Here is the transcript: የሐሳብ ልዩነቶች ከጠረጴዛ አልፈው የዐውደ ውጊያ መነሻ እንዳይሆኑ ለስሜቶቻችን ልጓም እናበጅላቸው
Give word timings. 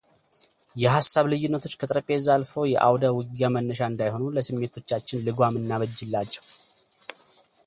የሐሳብ 0.83 1.25
ልዩነቶች 1.31 1.73
ከጠረጴዛ 1.81 2.25
አልፈው 2.37 2.65
የዐውደ 2.71 3.05
ውጊያ 3.17 3.53
መነሻ 3.57 3.79
እንዳይሆኑ 3.91 4.23
ለስሜቶቻችን 4.37 5.25
ልጓም 5.29 5.59
እናበጅላቸው 5.61 6.45